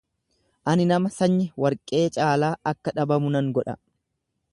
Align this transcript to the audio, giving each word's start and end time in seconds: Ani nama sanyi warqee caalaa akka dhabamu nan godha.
Ani 0.71 0.85
nama 0.91 1.11
sanyi 1.17 1.45
warqee 1.63 2.01
caalaa 2.15 2.51
akka 2.73 2.95
dhabamu 3.01 3.33
nan 3.37 3.53
godha. 3.59 3.77